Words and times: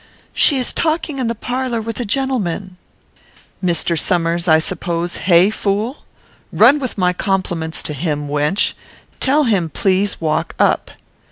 "She 0.33 0.57
is 0.57 0.73
talking 0.73 1.19
in 1.19 1.27
the 1.27 1.35
parlour 1.35 1.79
with 1.79 1.99
a 1.99 2.05
gentleman." 2.05 2.77
"Mr. 3.63 3.95
Somers, 3.99 4.47
I 4.47 4.57
suppose; 4.57 5.17
hey, 5.29 5.51
fool? 5.51 5.97
Run 6.51 6.79
with 6.79 6.97
my 6.97 7.13
compliments 7.13 7.83
to 7.83 7.93
him, 7.93 8.27
wench. 8.27 8.73
Tell 9.19 9.43
him, 9.43 9.69
please 9.69 10.19
walk 10.19 10.55
up." 10.57 10.89